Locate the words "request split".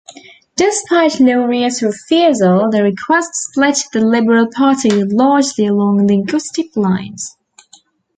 2.81-3.77